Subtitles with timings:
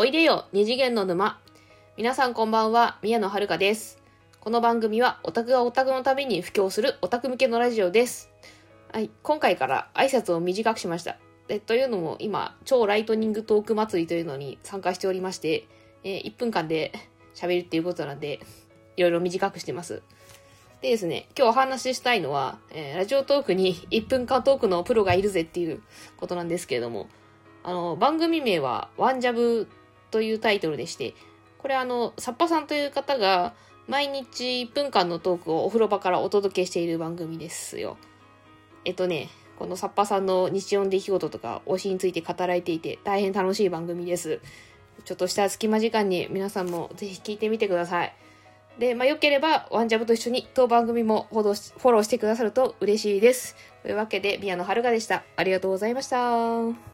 [0.00, 1.40] おいでよ二次元の沼。
[1.96, 4.00] 皆さんこんばんは宮野遥です。
[4.38, 8.30] この番組はオタクがオタクのために布教するオタク向けのラジオです。
[8.92, 11.18] はい今回から挨拶を短くしました。
[11.48, 15.66] でというのも今超ライトニングトーク祭りというのに参加しておりまして、
[16.04, 16.92] えー1分間で
[17.34, 18.38] 喋るっていうことなんで
[18.96, 20.04] いろいろ短くしてます。
[20.80, 25.82] でですね、今日お話ししたいのは、えーラジオトークに1分間トークのプロがいるぜっていう
[26.16, 27.08] ことなんですけれども、
[27.64, 29.66] あの、番組名はワンジャブ
[30.10, 31.14] というタイトルでして、
[31.58, 33.54] これあの、サッパさんという方が
[33.86, 37.96] 毎日1分間のトークをお風呂場からお届けしている番組ですよ。
[38.84, 44.40] えっとね、このサッパさんの日常の出来事とか推しについて語られていて大変楽しい番組です。
[45.04, 48.14] ちょっとした隙間時間に皆さんもぜひ聞いてみてください。
[48.78, 53.56] で、まあ、よければ、ワンジャブと一緒に当番組もフォローしフォローしてくださると嬉しいです。
[53.82, 55.24] というわけで、宮野遥でした。
[55.36, 56.78] ありがとうございました。